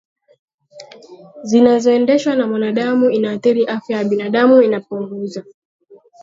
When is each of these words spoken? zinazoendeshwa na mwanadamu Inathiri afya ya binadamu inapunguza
zinazoendeshwa 1.43 2.35
na 2.35 2.47
mwanadamu 2.47 3.09
Inathiri 3.09 3.65
afya 3.65 3.97
ya 3.97 4.03
binadamu 4.03 4.61
inapunguza 4.61 5.43